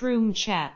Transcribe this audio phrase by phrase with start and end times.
[0.00, 0.70] Room Chat。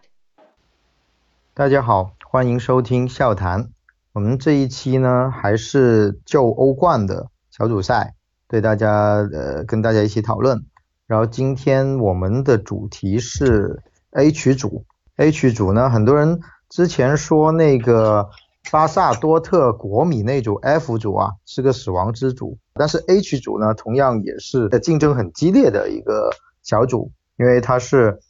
[1.54, 3.70] 大家好，欢迎收听笑谈。
[4.12, 8.14] 我们这一期呢，还是就欧冠的小组赛，
[8.46, 8.90] 对大家
[9.32, 10.64] 呃跟大家一起讨论。
[11.06, 14.84] 然后今天我们的主题是 H 组
[15.16, 18.28] ，H 组呢，很多人之前说那个
[18.70, 26.30] 巴萨、多特、国米那组 F 组啊是个死亡之组，但是 H 组呢，同样也是竞争很激烈的一个
[26.62, 28.20] 小组，因为它是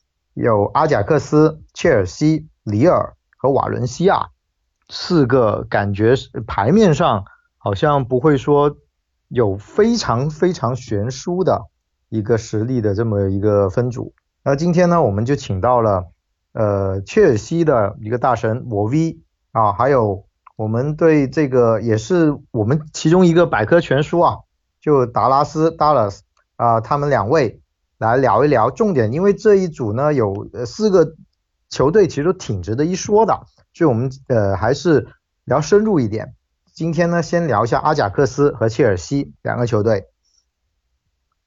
[0.43, 4.29] 有阿贾克斯、切尔西、里尔和瓦伦西亚
[4.89, 6.15] 四个，感觉
[6.47, 7.25] 牌面上
[7.57, 8.77] 好像不会说
[9.29, 11.67] 有非常非常悬殊的。
[12.11, 16.07] 一个实力的这么一个分组，那今天呢，我们就请到了
[16.55, 19.19] 呃切尔西的一个大神我 V
[19.53, 20.25] 啊，还有
[20.57, 24.39] 我们对这个也是我们其中一个百科全书啊，
[24.81, 26.21] 就达拉斯 Dallas
[26.57, 27.61] 啊，他们两位
[27.99, 31.15] 来聊一聊重点，因为这一组呢有四个
[31.69, 33.43] 球队其实都挺值得一说的，
[33.75, 35.09] 所以我们呃还是
[35.45, 36.35] 聊深入一点。
[36.73, 40.07] 今天呢，先聊一下阿贾克斯和切尔西两个球队。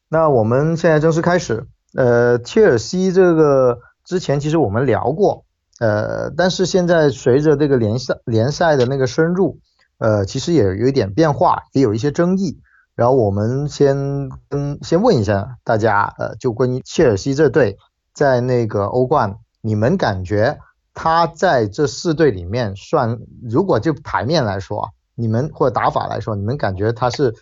[0.10, 5.46] 那我们现在正式开始，呃，切尔西这个之前其实我们聊过，
[5.80, 9.60] 呃，但是现在随着这个联赛联赛的那个深入，
[10.00, 12.60] 呃，其实也有一点变化，也有一些争议。
[12.96, 17.78] 然后我们先跟先问一下大家，呃，就关于切尔西这队
[18.14, 20.60] 在那个欧冠，你们感觉
[20.94, 27.34] 他在这四队里面算，如果就牌面来说，你们或者打法来说，你们感觉他是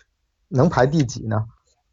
[0.48, 1.44] 能排第几呢？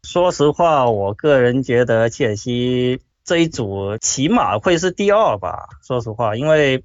[0.04, 5.68] 说实话，我个人觉得切尔西这一组起码会是第二吧。
[5.82, 6.84] 说实话，因为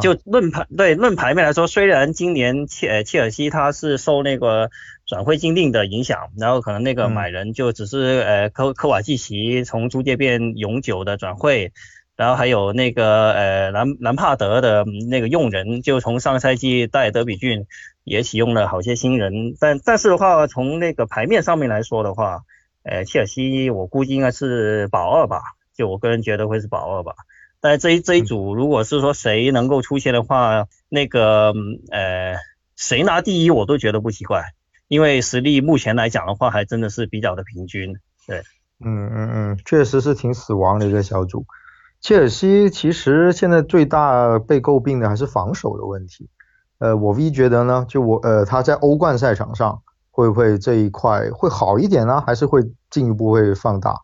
[0.00, 4.70] 就论牌对论牌面来说，虽然今年切切尔西他是受那个
[5.06, 11.72] 转会禁令的影响，然后可能那个买人就只是呃科科瓦季奇从租借变永久的转会，
[12.16, 17.66] 然后还有那个呃兰兰帕德的那个用人就从上赛季带德比郡。
[18.06, 22.42] 也启用了好些新人，但但是的话，从那个牌面上面来说的话，
[22.82, 25.40] 呃，切尔西我估计应该是保二吧，
[25.74, 27.14] 就我个人觉得会是保二吧。
[27.62, 31.54] 但这一这一组，如果是说谁能够出现的话，那个
[31.90, 32.36] 呃，
[32.76, 34.52] 谁拿第一我都觉得不奇怪，
[34.94, 37.96] 因为实力目前来讲的话，还真的是比较的平均。
[38.28, 38.44] 对，
[38.78, 41.44] 嗯嗯嗯，确实是挺死亡的一个小组。
[42.00, 46.28] 切尔西其实现在最大被诟病的还是防守的问题。
[46.78, 52.22] 呃，我 V 觉得呢，就我呃，他在欧冠赛场上会不会这一块会好一点呢？
[52.24, 54.02] 还是会进一步会放大？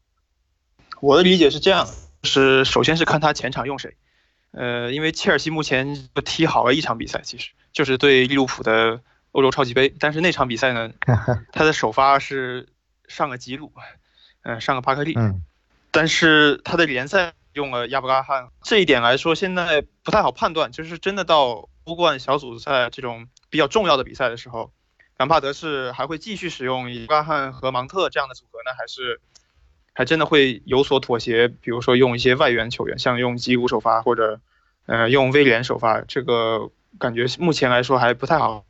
[1.01, 1.87] 我的理解是这样，
[2.25, 3.95] 是首先是看他前场用谁。
[4.51, 9.01] 呃，因为切尔西目前踢好了一场比赛，其实就是对利物浦的
[9.33, 10.91] 欧洲超级杯，但是那场比赛呢，
[11.53, 12.69] 他的首发是
[13.09, 13.73] 上个吉鲁，
[14.43, 15.43] 嗯，上个巴克利，嗯，
[15.91, 21.69] 但是他的联赛用了亚布拉罕，这一点来说现在不太好判断，就是真的到。
[21.85, 24.71] 欧冠小组赛这种比较重要的比赛的时候，
[25.17, 29.21] 兰帕德是还会继续使用伊巴汉和芒特这样的组合呢，还是
[29.93, 31.49] 还真的会有所妥协？
[31.49, 34.41] 比如说用一些外援球员，像用吉鲁首发或者
[34.87, 38.65] 呃用威廉首发，这个感觉目前来说还不太好。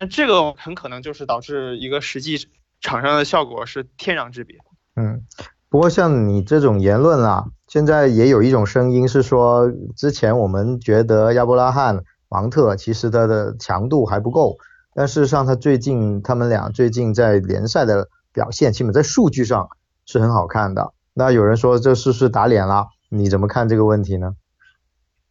[0.00, 2.48] 那这个很可能就是导致一个实际
[2.80, 4.56] 场上的效果是天壤之别。
[4.96, 5.22] 嗯，
[5.68, 12.02] 不过像你这种言论啊，现在也有一种声音是说，之前我们觉得亚伯拉罕。
[12.32, 14.56] 芒特其实他的强度还不够，
[14.94, 19.68] 但事实上他最近他们俩最近在联赛的表现，起码在数据上
[20.06, 20.92] 是很好看的。
[21.12, 22.86] 那有人说这是不是打脸了？
[23.08, 24.36] 你怎么看这个问题呢？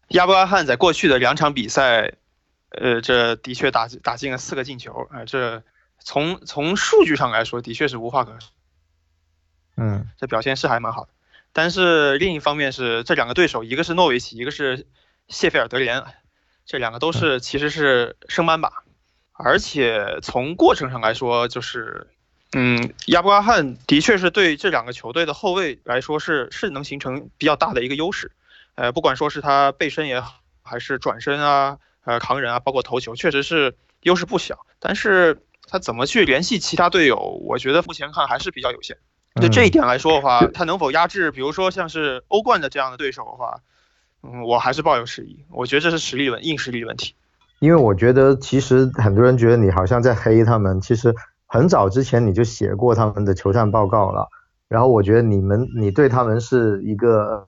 [0.10, 2.16] 亚伯拉罕在过去的两场比赛，
[2.70, 5.64] 呃，这的确打打进了四个进球啊，这
[6.00, 8.50] 从从数据上来说的确是无话可说。
[9.78, 11.10] 嗯，这表现是还蛮好的。
[11.52, 14.88] 但是另一方面是这两个对手，一个是诺维奇，一个是
[15.28, 16.04] 谢菲尔德联。
[16.66, 18.70] 这两个都是其实是升班马，
[19.34, 22.06] 而且从过程上来说，就是，
[22.52, 28.32] 嗯，亚伯拉罕的确是对这两个球队的后卫来说是是能形成比较大的一个优势，
[28.76, 34.60] 呃，不管说是他背身也好，还是转身啊，呃，扛人啊，包括头球，确实是优势不小。
[34.80, 38.98] 但是他怎么去联系其他队友，我觉得目前看还是比较有限。
[39.42, 43.60] 就这一点来说的话，他能否压制，比如说像是欧冠的这样的对手的话？
[44.24, 45.46] 嗯，我还是抱有迟疑。
[45.50, 47.16] 我觉得这是实力问硬实力问题。
[47.60, 51.14] 因为我觉得其实很多人觉得你好像在黑他们，其实
[51.46, 54.28] 很早之前你就写过他们的球探报告了。
[54.68, 57.48] 然后我觉得你们你对他们是一个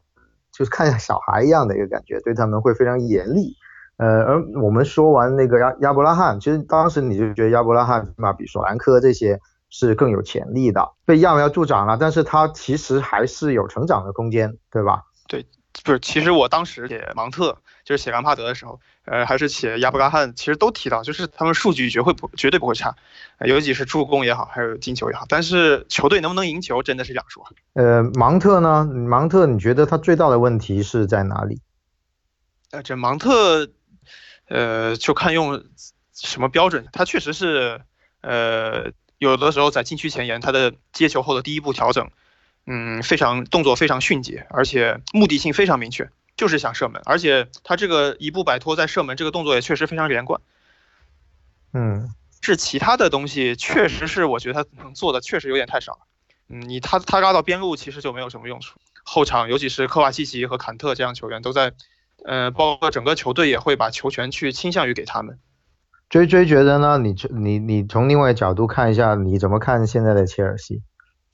[0.52, 3.56] 就是看小孩一样的一个感觉，对他们会非常严厉。
[4.02, 9.40] 呃，而我们说完那个亚亚伯拉罕，其实当时你就觉得亚伯拉罕起码比索兰科这些
[9.70, 11.98] 是更有潜力的，被揠苗助长了。
[12.00, 15.04] 但是他其实还是有成长的空间，对吧？
[15.28, 15.46] 对。
[15.86, 22.94] 不是，其实我当时写芒特，就是写兰帕德的时候，呃，还是写亚伯拉罕，其实都提到，就是他们数据绝会不绝对不会差，
[23.40, 25.26] 尤其是助攻也好，还有进球也好。
[25.30, 27.44] 但是球队能不能赢球，真的是两说。
[27.74, 28.84] 呃，芒特呢？
[28.86, 31.62] 芒特，你觉得他最大的问题是在哪里？
[32.72, 33.66] 呃，这芒特，
[34.52, 35.64] 呃，就看用
[36.14, 36.88] 什么标准。
[36.92, 37.82] 他确实是，
[38.20, 42.12] 呃，有的时候在禁区前沿，他的接球后的第一步调整。
[42.68, 47.02] 嗯，非常动作非常迅捷，而且目的性非常明确，就是想射门。
[47.06, 50.42] 而且他这个一步摆脱再射门这个动作也确实非常连贯。
[51.74, 56.00] 嗯，是其他的东西，确实是我觉得他能做的确实有点太少了。
[56.50, 58.80] 嗯，你他他拉到边路其实就没有什么用处。
[59.04, 61.72] 后场尤其是科瓦西奇和坎特这样球员都在，
[62.26, 65.40] 呃，包括整个球队也会把球权去倾向于给他们。
[66.10, 66.98] 追追觉得呢？
[66.98, 70.82] 你你你从另外角度看一下，你怎么看现在的切尔西？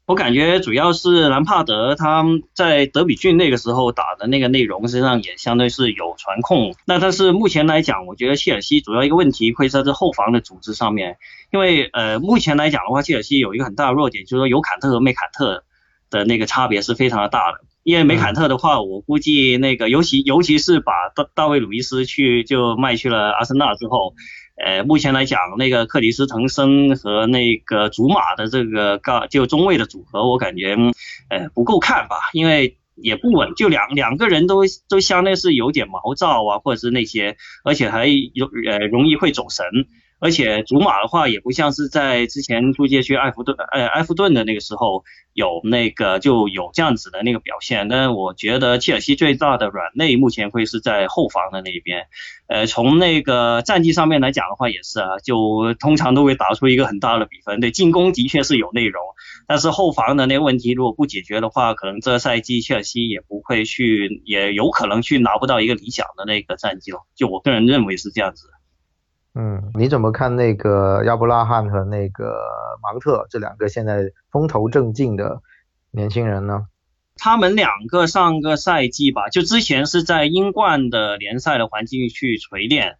[0.05, 2.23] 我感觉主要是兰帕德他
[2.53, 6.73] 在德比郡那个时候打的那个内容，实际上也相对是有传控。
[6.85, 11.17] 那但是目前来讲，我觉得切尔西主要一个问题会在这后防的组织上面，
[11.51, 15.65] 因为呃目前来讲的话，切尔西有一个很大的弱点，就是说有坎特和没坎特
[16.09, 17.57] 的那个差别是非常的大的。
[17.87, 24.13] 因为梅坎特的话，我估计那个尤其尤其是把大大卫鲁伊斯去就卖去了阿森纳之后。
[24.57, 30.75] 呃，目前来讲，那个克里斯滕森和那个祖马的这个高就中卫的组合，我感觉
[31.29, 39.63] 呃不够看吧，因为也不稳，就两两个人都都相当是有点毛躁啊，或者是那些，而且还有呃容易会走神。
[40.19, 45.03] 而且祖马的话也不像是在之前租借去埃弗顿，呃埃弗顿的那个时候
[45.33, 47.87] 有那个就有这样子的那个表现。
[47.87, 52.07] 但是我觉得切尔西最大的软肋目前会是在后防的那边。
[52.47, 57.59] 呃，从那个战绩上面来讲的话也是啊，就通常都会打出一个很大的比分。
[57.59, 59.01] 对，进攻的确是有内容，
[59.47, 66.99] 但是后防的那个问题如果不解决的话，可能这赛季切尔西也不会去，也有可能去拿不到一个理想的那个战绩了。
[67.15, 68.47] 就我个人认为是这样子。
[69.39, 72.39] 嗯，你怎么看那个亚伯拉罕和那个
[72.81, 75.43] 芒特这两个现在风头正劲的
[75.91, 76.65] 年轻人呢？
[77.17, 82.97] 他们两个上个赛季吧，就之前是在英冠的联赛的环境去锤炼。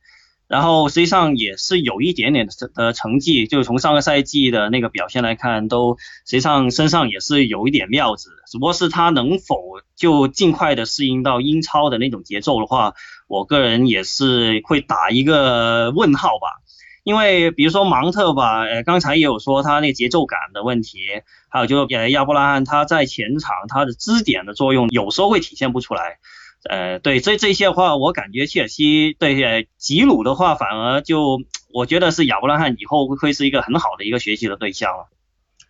[0.48, 8.30] 然后实际上也是有一点点的成绩，就是从上个赛季的那个表现来看，都实际上身上也是有一点料子。
[8.50, 9.58] 只不过是他能否
[9.96, 12.94] 就尽快的适应到英超的那种节奏的话，
[13.28, 16.48] 我个人也是会打一个问号吧。
[17.04, 21.00] 因为比如说芒特吧，呃，刚才也有说他那节奏感的问题，
[21.50, 26.20] 还有就呃亚伯拉罕他在前场他的支点的作用有时候会体现不出来。
[26.64, 31.40] 呃，对，这这些话，我感觉切尔西对吉鲁的话，反而就
[31.74, 35.08] 我觉得是亚伯拉罕以后会是一个很好的一个学习的对象了。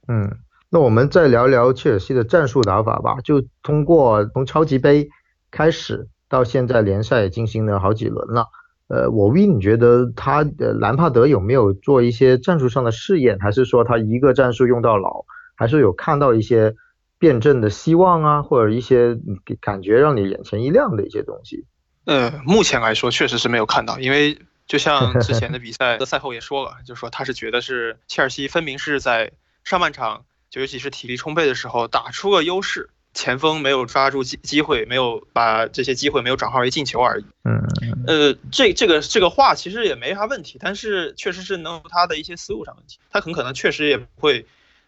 [0.08, 0.38] 嗯，
[0.70, 3.18] 那我们再聊聊切尔西的战术打法吧。
[3.24, 5.10] 就通过从超级杯
[5.52, 8.48] 开始到现在联赛进行了好几轮了。
[8.88, 15.26] 呃，我问你觉得他呃兰帕德有没有做一些战术上的试验，还是说他一个战术用到老，
[15.56, 16.74] 还是有看到一些？
[17.20, 19.18] 辩证的希望啊，或者一些
[19.60, 21.66] 感觉让你眼前一亮的一些东西。
[22.06, 29.32] 呃，目前来说确实是没有看到，因为就像 之前的比赛的，赛后也说了，就说他是觉得是切尔西分明是在
[29.64, 37.26] 上半场，就尤其是体力充沛的时候打出了优势，前锋没有抓住机机会，没有把这些机会没有转化为进球而已。
[37.44, 37.62] 嗯。
[38.06, 44.46] 呃，这这个这个话其实也没啥问题，但是确实是能他的一些思路上问题，他很可能确实也不会。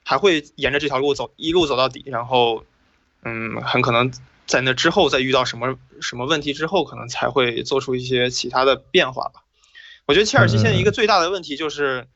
[0.09, 2.63] 还会沿着这条路走，一路走到底，然后，
[3.21, 4.11] 嗯，很可能
[4.47, 9.43] 在那之后再遇到什么什么问题之后，可能才会做出一些其他的变化吧。
[10.07, 12.07] 我觉得切尔西现在一个最大的问题就是，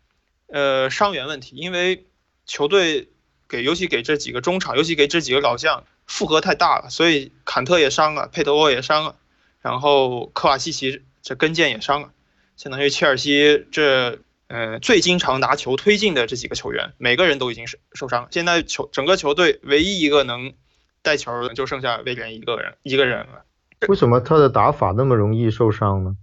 [0.48, 2.08] 呃，伤员问题，因为
[2.48, 3.10] 球队
[3.48, 9.18] 给，尤其给这几个中场，尤其给这几个老将负荷太大了，所以坎特也伤了，佩德沃也伤了，
[9.62, 12.12] 然后科瓦西奇这跟腱也伤了，
[12.58, 14.18] 相当于切尔西这。
[14.48, 18.28] 呃，最经常拿球推进的这几个球员，每个人都已经是受伤。
[18.30, 20.54] 现在球整个球队唯一一个能
[21.02, 23.46] 带球的，就剩下威廉一个人一个人了。
[23.88, 26.18] 为什么他的打法那么容易受伤呢？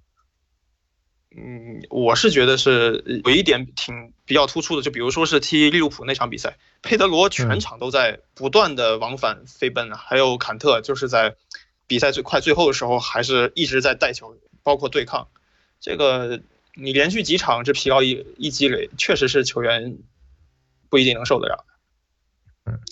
[1.37, 11.35] 嗯，我是觉得是有一点挺比较突出的，就比如说是踢利物浦那场比赛，佩德罗全场都在不断的往返飞奔啊，还有坎特就是在
[11.89, 15.27] 比赛最快最后的时候，还是一直在带球，包括对抗
[15.81, 16.41] 这个。
[16.81, 19.99] 你连续几场这疲劳一一积累，确实是球员
[20.89, 21.67] 不一定能受得了。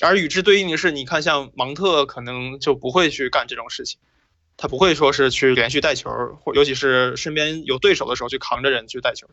[0.03, 3.99] 而与之对应的是，你看像芒特可能就不会去干这种事情，
[4.57, 9.29] 他不会说是去连续带球，或尤其是身边有对手的时候去扛着人去带球。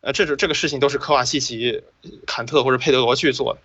[0.00, 1.82] 呃，这种这个事情都是科瓦西奇、
[2.26, 3.60] 坎特或者佩德罗去做的。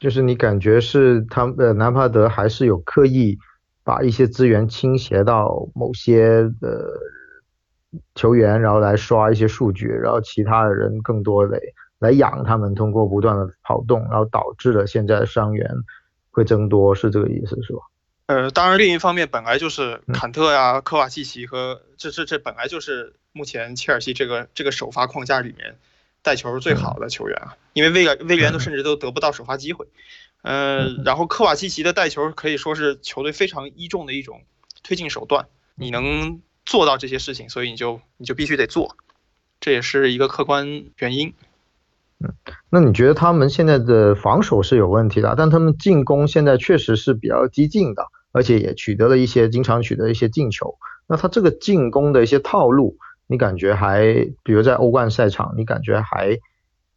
[0.00, 3.38] 就是你感觉是他呃南帕德还是有刻意
[3.84, 7.00] 把一些资源倾斜到某些的
[8.14, 11.60] 球员，然后来刷一些数据，然后其他的人更多的
[11.98, 15.68] 来养他们，通过不断的跑动，然后导致了现在的伤员
[16.30, 17.80] 会增多，是这个意思是吧？
[18.26, 25.76] 呃，当然另一方面本来就是坎特呀、科瓦契奇和这这这本来就是目前切尔西这个这个首发框架里面
[26.22, 29.86] 带球最好的球员啊，因为威廉威廉都甚至都得不到首发机会。
[30.42, 34.40] 嗯， 然后科瓦契奇的带球可以说是球队非常倚重的一种
[34.82, 35.46] 推进手段。
[35.74, 38.96] 你能做到这些事情，所以你就你就必须得做，
[39.60, 41.34] 这也是一个客观原因。
[42.20, 42.34] 嗯，
[42.70, 50.76] 那你觉得他们现在的防守是有问题的，但他们进攻现在确实是比较激进的，而且也取得了一些经常取得一些进球。
[51.06, 54.02] 那他这个进攻的一些套路，你感觉还，
[54.42, 56.38] 比如在欧冠赛场，你感觉还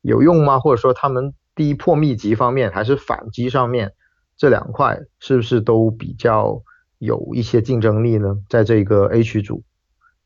[0.02, 0.60] 有用吗？
[0.60, 1.34] 或者说他们？
[1.58, 3.94] 第一破密集方面还是反击上面，
[4.36, 6.64] 这两块是不是都比较
[7.06, 8.38] 有一些竞争力呢？
[8.50, 9.64] 在这个 A 区组，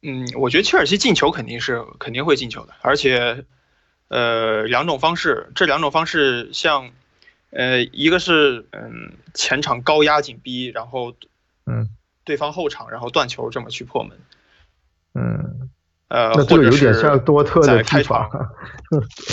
[0.01, 3.45] 嗯，我觉得切尔西进球肯定是肯定会进球的，而且，
[4.07, 6.89] 呃，两种方式，这两种方式像，
[7.51, 11.13] 呃，一个是嗯前场高压紧逼，然后
[11.65, 11.89] 嗯。
[12.25, 14.17] 对方后场然后断球这么去破门，
[15.15, 15.69] 嗯。
[16.09, 18.29] 呃，或者有点像多特的开场，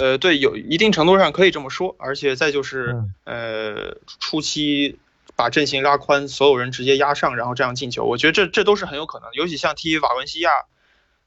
[0.01, 4.99] 呃，对，有一定程度上可以这么说，而且再就是，呃，初期
[5.37, 10.51] 把阵型拉宽，所有人直接压上，然后这样进球，我觉得这这都是很有可能，尤其像踢瓦伦西亚，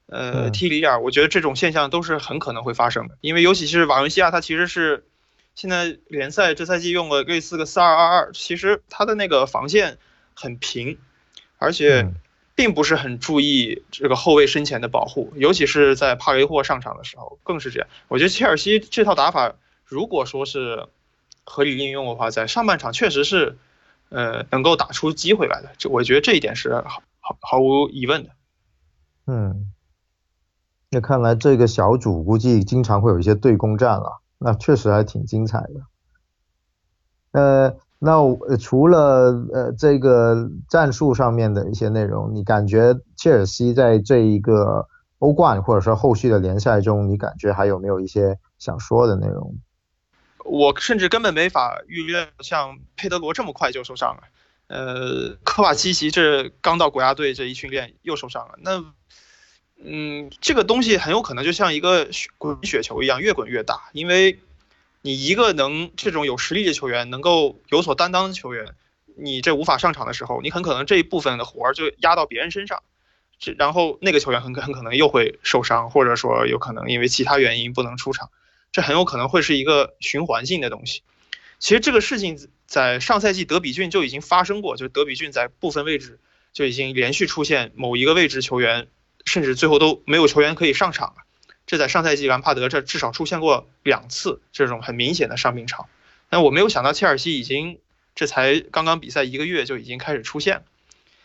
[0.06, 5.06] 呃，踢里尔，我觉得这种现象都是很可能会发生的，因为尤其是瓦伦西亚，它其实是
[5.54, 9.96] 现在联赛这赛季用了类似个四二二二，其实它的那个防线
[10.34, 10.98] 很平，
[11.58, 12.12] 而且。
[12.56, 17.88] 并不是很注意这个后卫身前的保护，尤其是在帕雷霍上场的时候更是这样。
[18.08, 19.54] 我觉得切尔西这套打法，
[19.86, 20.86] 如果说是
[21.44, 23.56] 合理应用的话，在上半场确实是，
[24.10, 25.70] 呃，能够打出机会来的。
[25.78, 28.30] 这我觉得这一点是毫毫毫无疑问的。
[29.26, 29.72] 嗯，
[30.90, 35.80] 那看来这个小组估计经常会有一些对攻战了，那确实还挺精彩的。
[37.32, 37.76] 呃。
[38.02, 38.16] 那
[38.56, 44.88] 除了呃这个战术上面的一些内容，你感觉切尔西在这一个
[45.18, 49.54] 欧冠或者说后续的联赛中，你感觉还有没有一些想说的内容？
[50.44, 54.22] 我甚至根本没法预料像佩德罗这么快就受伤了，
[54.68, 58.84] 呃，科瓦基奇这刚到国家队这一训练又受伤了，那
[59.82, 64.38] 嗯，这个东西很有可能就像一个滚雪球一样，越滚越大，因为。
[65.02, 68.74] 你一个能这种有实力的球员，能够有所担当的球员，
[69.16, 72.82] 你这无法上场的时候，你很可能这一部分的活儿就压到别人身上，
[73.38, 78.28] 这然后那个球员很很可能又会受伤，或者说有可能因为其他原因不能出场，
[78.72, 81.02] 这很有可能会是一个循环性的东西。
[81.58, 86.18] 其实这个事情在上赛季德比郡就已经发生过，就是德比郡在部分位置
[86.52, 88.88] 就已经连续出现某一个位置球员，
[89.24, 91.14] 甚至最后都没有球员可以上场。
[91.66, 95.88] 这在上赛季兰帕德这至少出现过两次这种很明显的伤病潮，
[96.28, 97.78] 但我没有想到切尔西已经
[98.16, 100.64] 这才刚刚比赛一个月就已经开始出现，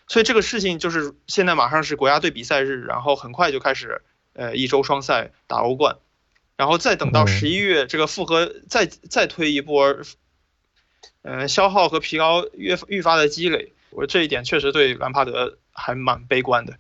[0.07, 5.95] 所以这个事情就是现在马上是国家队比赛日，然后很快就开始呃一周双赛打欧冠，
[6.57, 9.95] 然后再等到十一月这个复合再再推一波，
[11.23, 16.73] 嗯消耗和疲劳越愈发的积累，我这一点确实对兰帕德还蛮悲观的。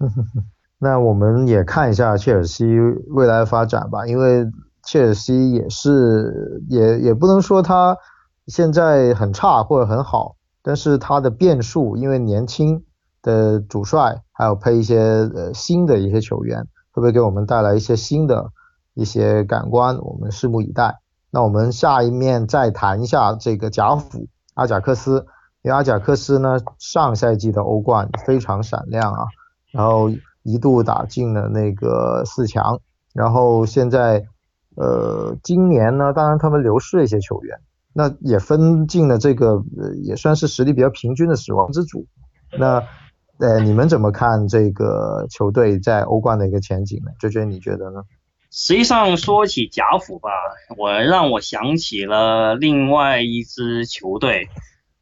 [0.78, 2.64] 那我们也看一下切尔西
[3.08, 4.46] 未来的发展吧，因为
[4.84, 7.98] 切尔西也是也也不能说他
[8.46, 12.84] 现在很差或者很好，但是他的变数，因为年轻
[13.20, 16.60] 的主帅，还有配一些呃新的一些球员，
[16.92, 18.52] 会不会给我们带来一些新的
[18.98, 19.96] 一些感官？
[19.98, 20.98] 我们拭目以待。
[21.30, 25.26] 那我们下一面再谈一下这个贾府阿贾克斯，
[25.62, 29.24] 因为阿贾克斯呢上赛季的欧冠非常闪亮啊，
[29.72, 30.10] 然后。
[30.44, 32.80] 一度打进了那个四强，
[33.12, 34.24] 然后现在，
[34.76, 37.58] 呃，今年呢，当然他们流失了一些球员，
[37.92, 42.06] 那也分进了这个，呃，也算是实力比较平均的死亡之组。
[42.58, 42.82] 那，
[43.40, 47.10] 呃，你们怎么看这个球队在欧冠的一个前景呢？
[47.20, 48.00] 娟娟，你觉得呢？
[48.50, 50.30] 实际上说起贾府吧，
[50.76, 54.48] 我让我想起了另外一支球队。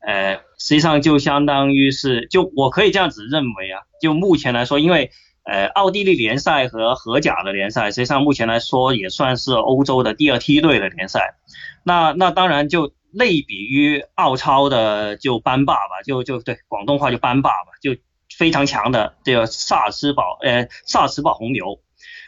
[0.06, 5.10] 呃，实际上就相当于是，就我可以这样子认为啊，就目前来说，因为
[5.44, 11.34] 呃奥地利联赛和荷甲的联赛，实际上目前来说也算是欧洲的第二梯队的联赛。
[11.82, 17.96] 那那当然就类比于澳超的就班霸吧，就就对广东话就班霸吧，就
[18.36, 21.80] 非常强的这个萨斯堡呃萨斯堡红牛。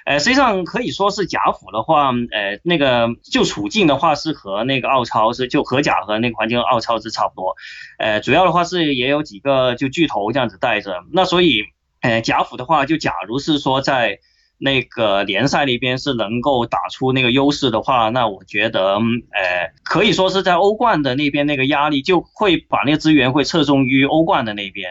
[0.09, 7.55] 呃，实际上可以说是贾府的话，呃，那个就处境的话是和那个奥超是就和甲和那个环境奥超是差不多，
[7.99, 11.65] 呃，主要的话是也有几个就巨头这样子带着，那所以，
[12.01, 14.19] 呃，贾府的话就假如是说在
[14.57, 24.89] 那个联赛那边是能够打出那个优势的话，那我觉得，呃，可以说是在欧冠的那边那个压力就会把那个资源会侧重于欧冠的那边。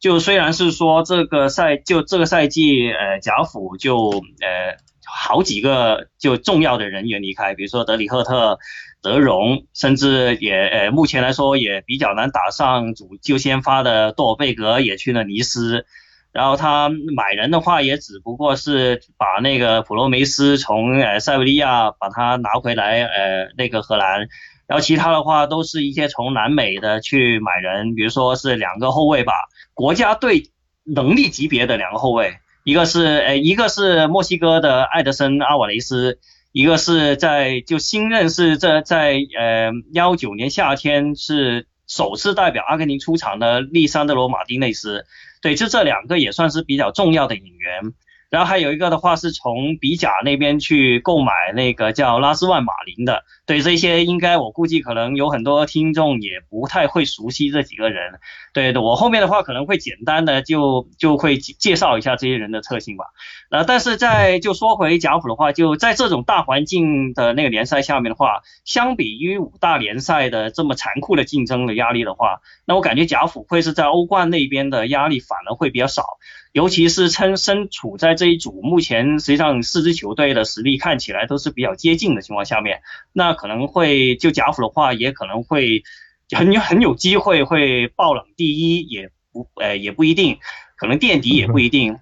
[0.00, 8.58] 就虽然是说这个赛就这个赛季，呃，贾府就呃好几个就重要的人员离开，比如说德里赫特、
[9.02, 15.84] 德容，甚至也呃目前来说也比较难打上主就先发的多尔贝格也去了尼斯，
[16.30, 24.28] 然后他买人的话也只不过是把那个普罗梅斯从呃塞维利亚把他拿回来，呃那个荷兰。
[24.68, 29.32] 然后其他的话都是一些从南美的去买人，比如说是两个后卫吧，
[29.72, 30.50] 国家队
[30.84, 32.34] 能力级别的两个后卫，
[32.64, 36.18] 一个是呃一个是墨西哥的艾德森阿瓦雷斯，
[36.52, 45.06] 一个是在就新任是这在呃幺九年夏天是首次代表阿根廷出场的利桑德罗马丁内斯，
[45.40, 47.94] 对，就这两个也算是比较重要的引援。
[48.30, 58.20] 然后还有一个的话是从比甲那边去购买那个叫拉斯万马林的，对这些应该我估计可能有很多听众也不太会熟悉这几个人，
[58.52, 63.06] 对的，我后面的话可能会简单的就就会介绍一下这些人的特性吧。
[63.48, 76.04] 呃，但是在就说回贾府的话，就在这种大环境的那个联赛下面的话，相比于五大联赛的这么残酷的竞争的压力的话，那我感觉贾府会是在欧冠那边的压力反而会比较少。
[76.52, 82.80] 尤其是称身处在这一组，目前实际上四支球队的实力看起来都是比较接近的情况下面，
[83.12, 85.82] 那可能会就贾府的话，也可能会
[86.36, 90.38] 很有很有机会会爆冷第一，也不呃也不一定，
[90.76, 91.96] 可能垫底也不一定。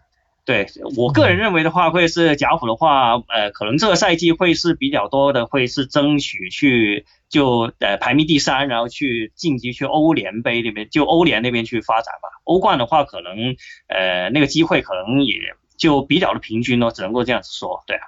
[0.47, 0.67] 对
[0.97, 12.29] 我个人认为的话，会是贾府的话，呃，可能这个赛季会是比较多的，会是争取去就呃排名第三，然后去晋级去欧联杯那边，就欧联那边去发展吧。
[12.45, 13.57] 欧冠的话，可能
[13.89, 15.35] 呃那个机会可能也
[15.77, 18.03] 就比较的平均咯，只能够这样子说，对啊。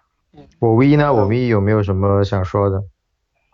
[0.60, 1.12] 我 V 呢？
[1.12, 2.80] 我 V 有没有什么想说的？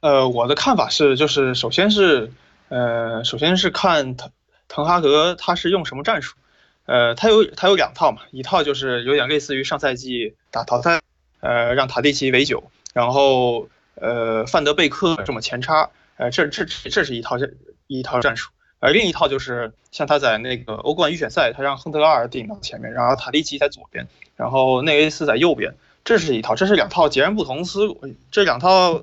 [0.05, 2.31] 呃，我的看法是，就是首先是
[2.69, 4.31] 呃，首先是看滕
[4.69, 6.37] 滕哈格他是用什么战术。
[6.85, 11.01] 呃，他有他有两套嘛，一套就是有点类似于上赛季打淘汰，
[11.41, 15.89] 呃，让塔蒂奇围九，然后呃范德贝克这么前插，
[16.19, 17.55] 呃，这这这是一套这
[17.87, 29.03] 一套战术，而另一套就是像他在那个欧冠预选赛，他让亨特拉尔顶到前面，然后塔蒂奇在左边，然后内维斯在右边，这是一套，这是两套截然不同思路，这两套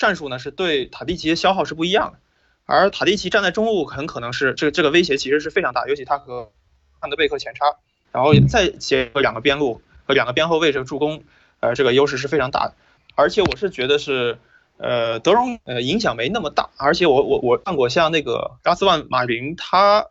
[0.00, 2.18] 战术呢是对塔蒂奇的消耗是不一样的，
[2.64, 6.50] 而塔蒂奇站在中路很可能是这个这个威胁其实是非常大，尤其他和
[6.98, 7.76] 汉德贝克前插，
[8.10, 11.22] 然后再结合两个边路和两个边后卫这个助攻，
[11.60, 12.74] 呃，这个优势是非常大的。
[13.14, 14.38] 而且我是觉得是，
[14.78, 16.70] 呃，德容呃影响没那么大。
[16.78, 20.06] 而且我我我看过像那个拉斯万马林，他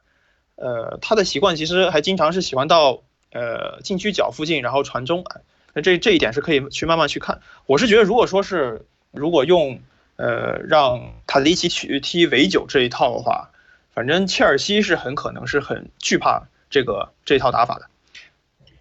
[0.56, 5.25] 呃他的习惯其实还经常是喜欢到呃禁区角附近然后传中，
[5.73, 7.41] 那这这一点是可以去慢慢去看。
[7.65, 9.79] 我是觉得如果说是如果用
[10.15, 13.51] 呃让塔迪奇去踢维九这一套的话，
[13.93, 16.47] 反正切尔西是很可能是很惧怕。
[16.71, 17.87] 这个这套打法的，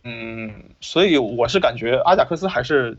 [0.05, 2.99] 嗯，所以我是感觉阿贾克斯还是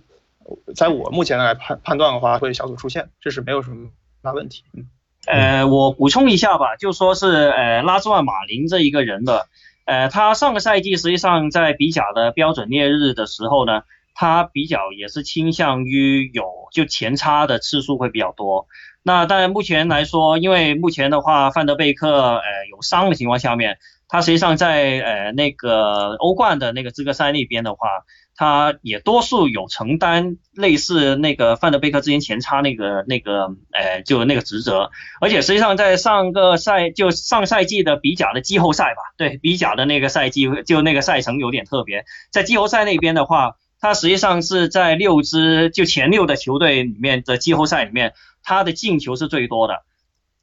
[0.76, 3.92] 在我目前来判判断的话，会小组出线，这是没有什么
[4.24, 4.64] 大问题。
[4.74, 4.88] 嗯，
[5.28, 9.48] 呃，我补充一下吧，就说是呃拉兹万马林这一个人的，
[9.86, 13.84] 呃，他上个赛季实际上在比甲的标准烈日的时候呢，
[14.20, 18.68] 他比较也是倾向于有就前插的次数会比较多。
[19.02, 23.78] 那当然目前来说，因为目前的话范德贝克呃有伤的情况下面。
[24.12, 27.88] 他实际上在呃那个欧冠的那个资格赛那边的话，
[28.36, 34.90] 他也多数有承担类似那个范德贝克之前前插那个那个呃就那个职责，
[35.22, 48.14] 而且实际上在上个赛就上赛季的比甲的季后赛吧，对比甲的那个赛季就那个赛程有点特别，在季后赛那边的话，他实际上是在六支就前六的球队里面的季后赛里面，
[48.44, 49.84] 他的进球是最多的，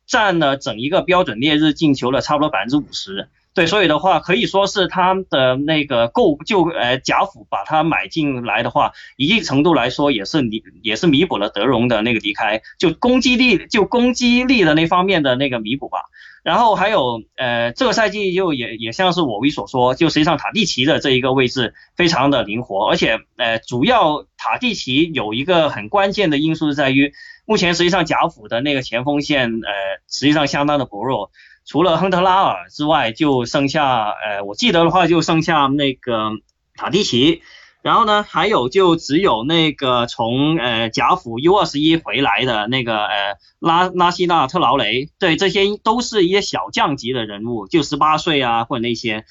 [0.07, 3.29] 占了整一个标准烈日进球的差不多百分之五十。
[3.57, 16.01] 对，所以的话可以说是他的那个购就呃贾府把他买进来的话，一定程度来说也是弥也是弥补了德容的那个离开，就攻击力就攻击力的那方面的那个弥补吧。
[16.43, 27.15] 然后还有呃这个赛季就也也像是我为所说，就实际上塔蒂奇的这一个位置非常的灵活，而且呃主要塔蒂奇有一个很关键的因素是在于，
[27.47, 29.73] 目前实际上贾府的那个前锋线呃
[30.11, 31.31] 实际上相当的薄弱。
[31.67, 36.31] 除了亨特拉尔之外，就剩下呃，我记得的话就剩下那个
[36.77, 37.43] 塔蒂奇，
[37.83, 49.25] 然后呢，还有就只有那个从呃贾府 U 二十一回来的那个呃拉拉希纳特劳雷，对，这些都是一些小将级的人物，就十八岁啊或者那些。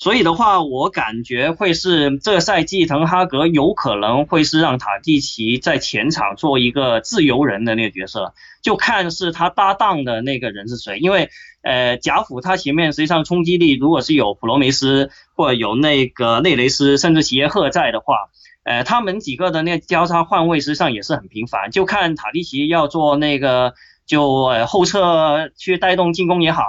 [0.00, 8.32] 所以的话，我感觉会是这个赛季滕哈格有可能会是让塔蒂奇在前场做一个自由人的那个角色，
[8.62, 10.98] 就看是他搭档的那个人是谁。
[11.00, 11.28] 因为
[11.60, 18.30] 呃贾府他前面实际上冲击力如果是有普罗梅斯或者有那个内雷斯甚至齐耶赫在的话，
[18.64, 23.74] 呃他们几个的那个交叉换位实际上也是很频繁，就看塔蒂奇要做那个。
[24.10, 26.64] 就呃后撤去带动进攻也好，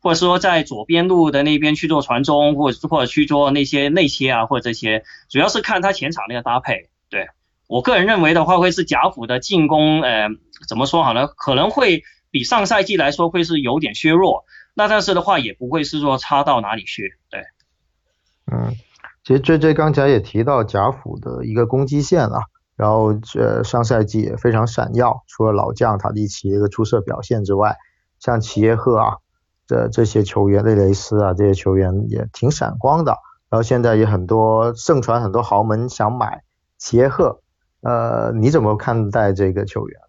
[0.00, 6.88] 或者说在左边路的那边去做传中，或者或者去做那些内切啊，或者这些，主要是看他前场那个搭配。
[7.10, 7.28] 对
[7.68, 10.28] 我个人认为的话，会是贾府的进攻，呃，
[10.66, 11.26] 怎么说好呢？
[11.26, 17.18] 可能会比上赛季来说会是有点削弱，那但是的话也不会是说差到哪里去。
[17.28, 17.40] 对，
[18.50, 18.74] 嗯，
[19.22, 22.44] 其实 J J 刚才也提到贾府的一个攻击线啊。
[22.76, 27.76] 然后呃上赛季也非常闪耀，除了老将塔蒂奇一个出色表现之外，
[28.20, 29.16] 像齐耶赫啊
[29.66, 33.16] 这这些球员，内雷斯啊这些球员也挺闪光的。
[33.48, 36.42] 然后现在也很多盛传很多豪门想买
[36.78, 37.40] 齐耶赫，
[37.80, 40.00] 呃你怎么看待这个球员？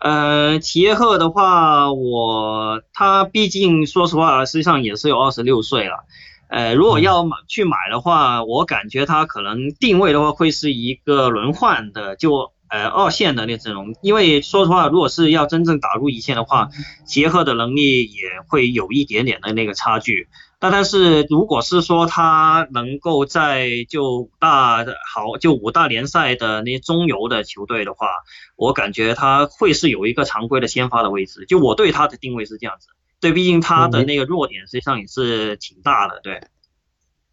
[0.00, 6.04] 呃齐耶赫的话，我他毕竟说实话，实际上也是有二十六岁了。
[6.54, 13.96] 呃，如果要买去买的话，我感觉它可能定位的话会是一个轮换的，就呃二线的那阵容。
[14.02, 16.68] 因为说实话，如果是要真正打入一线的话，
[17.04, 20.28] 结合的能力也会有一点点的那个差距。
[20.60, 28.06] 那但是如果是说他能够在就大好就五大联赛的那些中游的球队的话，
[28.54, 31.46] 我感觉他会是有一个常规的先发的位置。
[31.46, 32.90] 就我对他的定位是这样子。
[33.24, 36.38] 对，毕竟他的那个弱点实际上也是挺大的，对。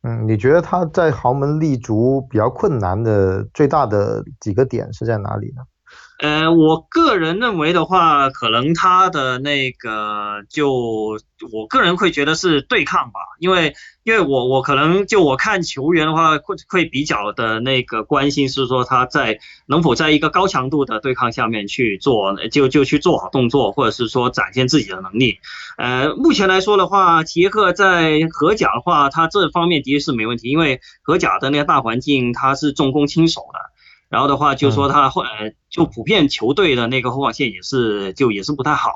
[0.03, 5.61] 嗯，你觉得他在豪门立足比较困难的最大的几个点是在哪里呢？
[6.21, 11.17] 呃，我个人认为的话，可能他的那个就
[11.51, 25.39] 我个人会觉得是对抗吧，因为因为我我可能就我看球员的话会会比较的那个关心是说他在能否在一个高强度的对抗下面去做就就去做好动作，或者是说展现自己的能力。
[25.79, 33.70] 呃，目前来说的话，杰克在荷甲的话，他这方面的确是没问题，因为荷甲的那个大环境他是重攻轻守的。
[34.11, 38.91] 然后的话，就说他后呃，就普遍球队的那个后防线也是就也是不太好。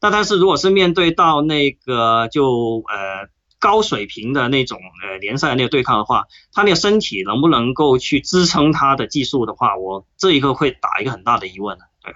[0.00, 11.84] 那但是如果是面对到那个就呃高水平的那种呃联赛那个对抗的话，他那个身体能不能够去支撑他的技术的话，我这一个会打一个很大的疑问的。
[12.00, 12.14] 对，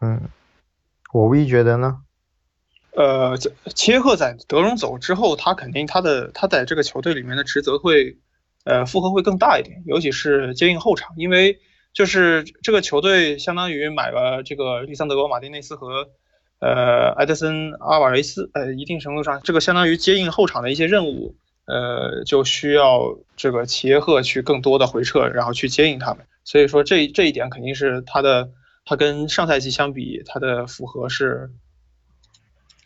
[0.00, 0.30] 嗯，
[1.12, 1.98] 我唯一觉得呢，
[2.96, 3.36] 呃，
[3.74, 8.16] 切赫在德容走之后，他肯定他的他在这个球队里面的职责会。
[8.64, 11.58] 呃，负荷会更大一点，尤其是接应后场，因为
[11.92, 16.08] 就是这个球队相当于买了这个利桑德罗马丁内斯和
[16.60, 21.34] 呃埃德森阿瓦雷斯，呃，一定程度上这个相当于接应后场的一些任务，
[21.66, 28.50] 呃，就需要这个齐耶赫去更多的回撤，然后去接应他们，所以说这这一点肯定是他的，
[28.84, 31.50] 他跟上赛季相比，他的负荷是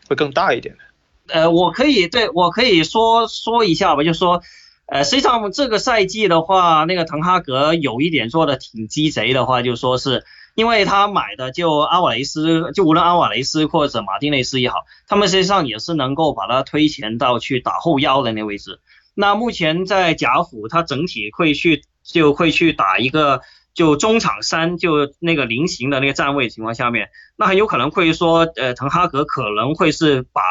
[0.08, 1.34] 会更大一点的。
[1.34, 4.42] 呃，我可以对我可以说说一下吧，就说。
[4.86, 18.78] 呃，实际上这个赛季的话，那个滕哈格有一点做的挺鸡贼的话，就说是因为他买的就阿瓦雷斯，就无论阿瓦雷斯或者马丁内斯也好，他们实际上也是能够把他推前到去打后腰的那位置。
[19.14, 23.40] 那目前在贾府，他整体会去就会去打一个
[23.74, 30.42] 就中场三就那个菱形的那个站位情况下面，那很有可能会说，呃，滕哈格可能会是把。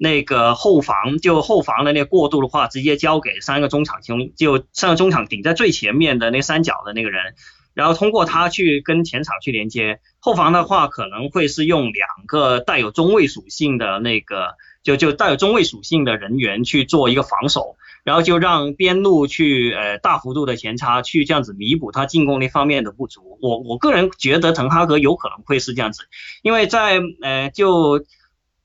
[0.00, 7.34] 那个后防就后防的那个过渡的话，直接交给三个中场中，就三个中场顶在最前面的那三角的那个人，
[7.74, 9.98] 然后通过他去跟前场去连接。
[10.20, 23.36] 后防的话可能会是用两个带有中位属性的那个，就就带有中位属性的人员去做一个防守，然后就让边路去呃大幅度的前插，去这样子弥补他进攻那方面的不足。
[23.42, 26.04] 我我个人觉得滕哈格有可能会是这样子，
[26.42, 28.04] 因为在呃就。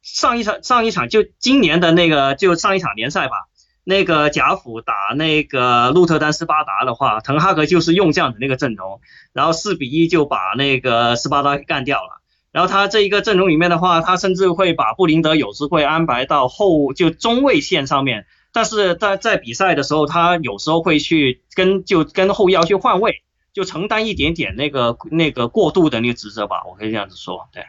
[0.03, 3.47] 上一场上一场就今年的那个就上一场联赛吧，
[3.83, 8.99] 那个贾府打那个鹿特丹斯巴达的话，滕哈格就是用这样的那个阵容，
[9.31, 12.21] 然后四比一就把那个斯巴达干掉了。
[12.51, 27.63] 然后他这一个阵容里面的话，他甚至会把布林德有时会安排到后就中卫线上面，但是在在比赛的时候，他有时候会去跟就跟后腰去换位，就承担一点点那个那个过渡的那个职责吧，我可以这样子说，对。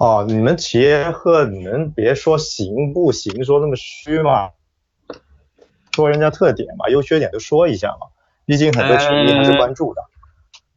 [0.00, 4.48] 哦，你们齐耶赫，你们别说行不行，说那么虚嘛，
[5.94, 8.06] 说人家特点嘛，优缺点都说一下嘛。
[8.46, 10.00] 毕竟很多球迷还是关注的。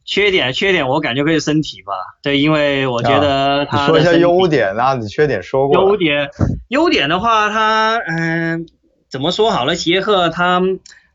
[0.04, 3.86] 缺点，缺点我感觉可以身体吧，对，因为我觉得他。
[3.86, 5.80] 说一下优点啊，你缺点说过。
[5.80, 6.28] 优点，
[6.68, 8.66] 优点的话，他嗯，
[9.08, 9.74] 怎么说好了？
[9.74, 10.60] 杰克他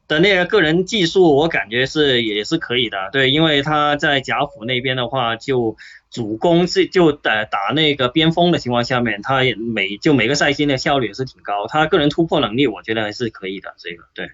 [0.07, 5.77] 的那个个人技术，我感觉是也是可以的，对，因为他在贾府那边的话，就
[6.11, 14.29] 主攻是就打打那个边锋的情况下面，他也每就每个赛季的效率也是挺高，他个人突破能力，我觉得还是可以的，这个对。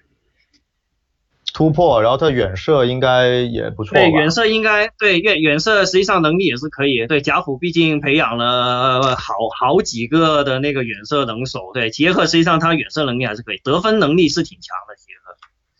[1.53, 3.93] 突破，然后他远射应该也不错。
[3.93, 7.07] 对，远射应该对远远射实际上能力也是可以。
[7.07, 11.71] 对，贾虎毕竟培养了好好几个的那个远射能手。
[11.73, 15.37] 对，杰克实际上他远射能力还是可以，得分能力是挺强的杰克。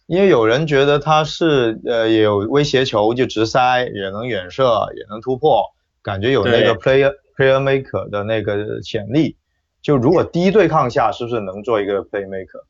[0.07, 5.74] 因为有人觉得他是呃也有威胁球就直塞，也能远射，也能突破，
[6.05, 9.35] 感觉有那个 player player maker 的那个潜力。
[9.81, 12.63] 就如果低对抗下，是不是能做一个 play maker？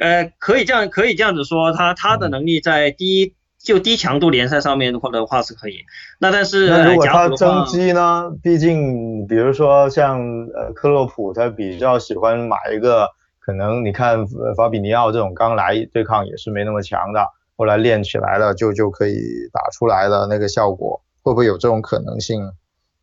[0.00, 5.80] 呃，可以这样，可以这样子说，他他的能力在低就低强度联赛上面的话的话是可以。
[6.18, 8.32] 那但是那如果他增肌呢？
[8.42, 10.20] 毕竟比如说像
[10.54, 19.14] 呃克洛普，他比较喜欢买一个，可能你看法比尼奥这种刚来对抗也是没那么强的，后来练起来了就就可以
[19.52, 22.50] 打出来的那个效果，会不会有这种可能性？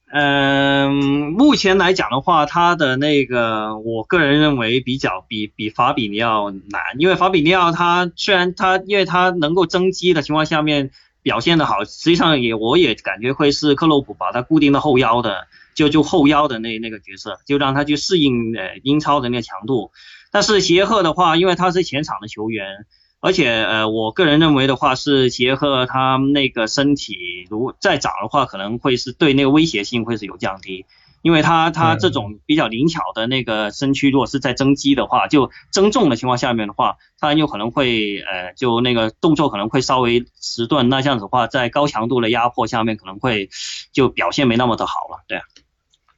[0.10, 10.92] 嗯，目前来讲的话，他的那个，我个人认为比较比比法比尼奥难，因为法比尼奥他虽然他因为他能够增肌的情况下面
[11.22, 19.92] 表现的好，实际上也我也感觉会是克洛普把他固定到后腰的，就就后腰的那那个角色，就让他去适应呃英超的那个强度。
[20.32, 22.86] 但是协赫的话，因为他是前场的球员。
[23.20, 30.86] 而且呃，我个人认为的话是结合他那个身体，如再长的话，可能会是对那个威胁性会是有降低，
[31.24, 43.50] 因为他他这种比较灵巧的那个身躯，如果是在增肌的话，就增重的情况下面的话，他有可能会呃就那个动作可能会稍微迟钝，那这样子的话，在高强度的压迫下面可能会
[43.92, 45.40] 就表现没那么的好了，对。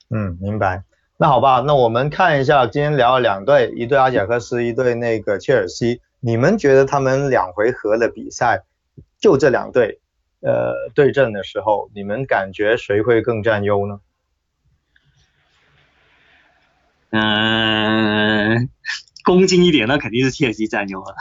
[0.10, 0.84] 嗯，明白。
[1.18, 6.02] 那好吧，那我们看一下今天聊了两队，一队阿贾克斯，一队那个切尔西。
[6.22, 8.64] 你们觉得他们两回合的比赛，
[9.20, 10.02] 就这两队，
[10.42, 14.02] 呃，对阵的时候，你们感觉谁会更占优呢？
[17.12, 18.70] 嗯，
[19.24, 21.16] 恭敬一点，那肯定是切尔西占优了。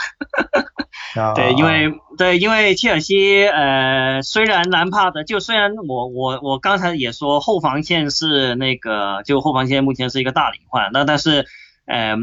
[1.37, 11.47] 对，因为对，因为切尔西，呃，虽然兰帕德，就虽然我我我刚才也说后防线是那个，就后防线目前是一个大隐患，那但是。
[11.89, 12.17] 呃，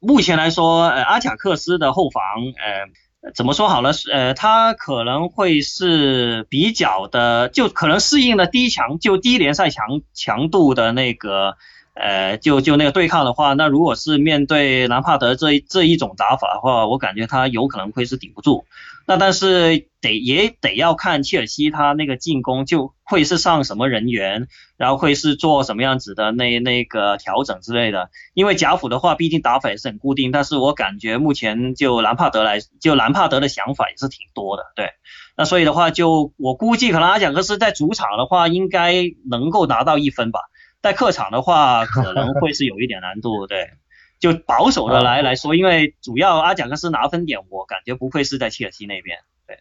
[0.00, 2.22] 目前来说，呃，阿贾克斯的后防，
[2.56, 3.90] 呃，怎么说好呢？
[4.10, 11.56] 呃，他可能会是比较的，就可能适应了低强，就低联赛强强度的那个，
[12.00, 18.64] 呃，就就那个对抗的话，那如果是面对兰帕德这这一种打法的话，我感觉他有可能会是顶不住。
[19.06, 28.08] 那但是得也得要看切尔西他那个进攻就会是上什么人员，然后会是做什么样子的那那个调整之类的。
[28.34, 34.90] 因为贾府的话，毕竟打法也是很固定，但是我感觉目前就兰帕德来，就兰帕德的想法也是挺多的，对。
[35.36, 38.94] 那所以的话，就我估计可能阿贾克斯在主场的话，应该
[39.28, 40.40] 能够拿到一分吧，
[40.82, 43.70] 在客场的话 可能会是有一点难度，对。
[44.18, 49.20] 就保守的来来说，因为主要阿贾克斯拿分点，我感觉不会是在切尔西那边。
[49.46, 49.58] 对。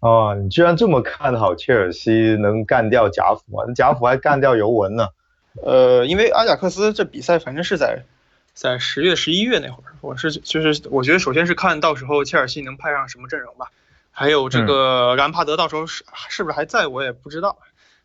[0.00, 3.64] 哦，你居然这么看好切尔西能干掉贾府啊？
[3.74, 5.08] 贾府还干掉尤文呢。
[5.64, 8.04] 呃，因为阿贾克斯这比赛反正是在
[8.52, 13.68] 在十月十一月那会儿，我是就是我觉得首先是看到时候切尔西能派上什么阵容吧，
[14.10, 17.56] 还有这个兰帕德到时候是是不是还在我也不知道。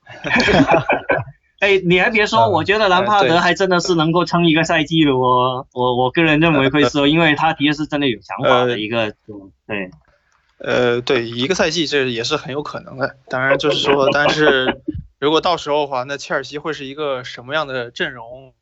[1.64, 5.66] 哎，你还别说，我觉得兰帕德还真的是能够撑一个赛季的哦。
[5.72, 9.16] 我我个人认为会是，因为他的确是真的有想法的一个，
[9.66, 9.90] 对。
[10.58, 13.16] 呃，对，一个赛季这也是很有可能的。
[13.30, 14.82] 当然就是说， 但是
[15.20, 18.54] 如果到时候的话，那切尔西会是一个什么样的阵容？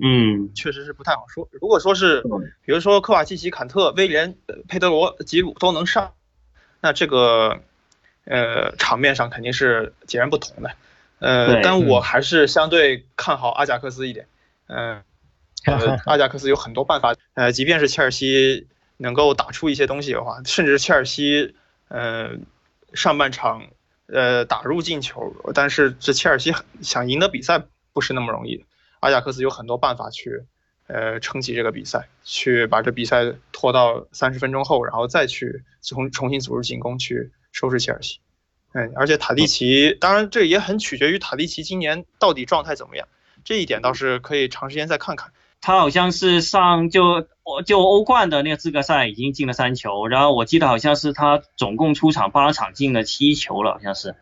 [0.00, 1.48] 嗯，确实是不太好说。
[1.52, 2.22] 如果说是，
[2.64, 4.36] 比如说科瓦契奇、坎特、威廉、
[4.68, 6.12] 佩德罗、吉鲁都能上，
[6.80, 7.60] 那这个
[8.24, 10.72] 呃场面上肯定是截然不同的。
[11.18, 14.26] 呃，但我还是相对看好阿贾克斯一点。
[14.66, 15.02] 嗯，
[16.06, 17.14] 阿贾克斯有很多办法。
[17.34, 21.54] 呃，即便是切尔西能够打出一些东西的话，甚至切尔西，
[21.88, 22.30] 呃，
[22.94, 23.66] 上半场
[24.06, 28.64] 呃打入进球，但是这切尔西想赢得比赛不是那么容易的。
[29.00, 30.44] 阿贾克斯有很多办法去
[30.86, 38.20] 呃撑起这个比赛，去把这比赛拖到三十分钟后，然后再去重重新组织进攻去收拾切尔西。
[38.72, 43.08] 嗯，而且塔蒂奇，当然这也很取决于塔蒂奇今年到底状态怎么样，
[43.44, 45.32] 这一点倒是可以长时间再看看。
[45.60, 47.26] 他好像是上就
[47.66, 54.14] 就欧冠的那个资格赛已经进了三球，然后我记得好像是他总共出场八场进了七球了，好像是。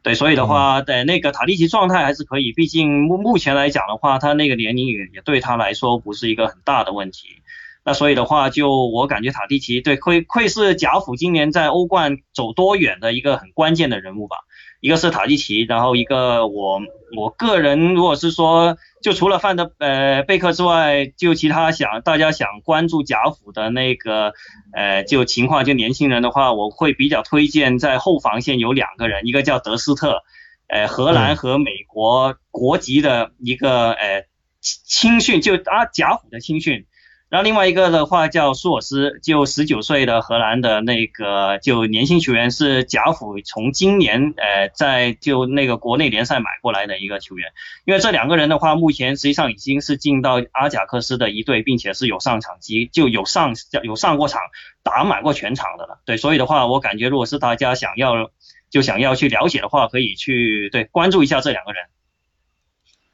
[0.00, 7.42] 对，所以的话，对那个塔利奇状态还是可以，毕竟目目前来讲的话，他那个年龄也也对他来说不是一个很大的问题。
[7.88, 14.36] 那所以的话，就我感觉塔蒂奇对会会是贾府今年在欧冠走多远的一个很关键的人物吧。
[14.80, 16.82] 一个是塔蒂奇，然后一个我
[17.16, 24.34] 我个人如果是说，就除了范德呃贝克之外，就其他想大家想关注贾府的那个
[24.74, 30.22] 呃就情况，就年轻人的话，我会比较推荐在后防线有两个人，一个叫德斯特，
[30.68, 34.26] 呃荷兰和美国国籍的一个呃
[34.60, 36.84] 青训，就啊贾府的青训。
[37.28, 47.52] 然后另外一个的话叫舒尔斯，就十九岁的荷兰的那个就年轻球员，是贾府从今年呃在就那个国内联赛买过来的一个球员。
[47.84, 54.40] 因为这两个人的话，目前实际上已经是进到阿贾克斯的一队，并且是有上场机，就有上有上过场
[54.82, 56.00] 打满过全场的了。
[56.06, 58.30] 对，所以的话，我感觉如果是大家想要
[58.70, 61.82] 就想要去了解的话，可以去对关注一下这两个人。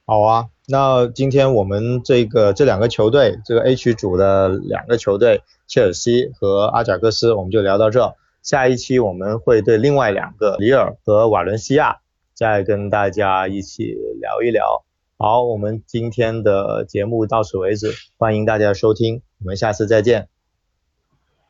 [0.06, 8.14] 好啊，那今天我们这个这两个球队，这个 H 组的两个球队，切尔西和阿贾克斯，我们就聊到这。
[8.42, 12.00] 下一期我们会对另外两个里尔和瓦伦西亚
[12.34, 14.84] 再跟大家一起聊一聊。
[15.16, 20.33] 好，我们今天的节目到此为止，欢迎大家收听，我们下次再见。